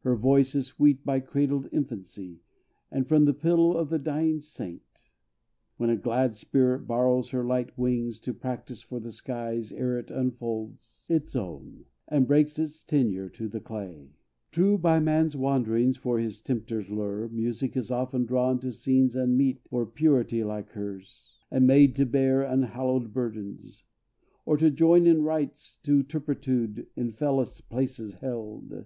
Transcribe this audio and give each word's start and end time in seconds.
Her 0.00 0.16
voice 0.16 0.54
is 0.54 0.66
sweet 0.66 1.02
by 1.02 1.20
cradled 1.20 1.66
infancy, 1.72 2.42
And 2.90 3.08
from 3.08 3.24
the 3.24 3.32
pillow 3.32 3.72
of 3.78 3.88
the 3.88 3.98
dying 3.98 4.42
saint, 4.42 5.08
When 5.78 5.88
a 5.88 5.96
glad 5.96 6.36
spirit 6.36 6.86
borrows 6.86 7.30
her 7.30 7.42
light 7.42 7.78
wings 7.78 8.18
To 8.20 8.34
practise 8.34 8.82
for 8.82 9.00
the 9.00 9.12
skies, 9.12 9.72
ere 9.72 9.98
it 9.98 10.10
unfolds 10.10 11.06
Its 11.08 11.34
own, 11.34 11.86
and 12.06 12.26
breaks 12.26 12.58
its 12.58 12.84
tenure 12.84 13.30
to 13.30 13.48
the 13.48 13.62
clay. 13.62 14.10
True, 14.50 14.76
by 14.76 15.00
man's 15.00 15.36
wanderings 15.38 15.96
for 15.96 16.18
his 16.18 16.42
tempter's 16.42 16.90
lure, 16.90 17.30
Music 17.30 17.74
is 17.74 17.90
often 17.90 18.26
drawn 18.26 18.58
to 18.60 18.72
scenes 18.72 19.16
unmeet 19.16 19.62
For 19.70 19.86
purity 19.86 20.44
like 20.44 20.68
hers; 20.72 21.32
and 21.50 21.66
made 21.66 21.96
to 21.96 22.04
bear 22.04 22.42
Unhallowed 22.42 23.14
burdens; 23.14 23.84
or, 24.44 24.58
to 24.58 24.70
join 24.70 25.06
in 25.06 25.22
rites 25.22 25.76
To 25.76 26.02
turpitude 26.02 26.88
in 26.94 27.12
fellest 27.12 27.70
places 27.70 28.16
held. 28.16 28.84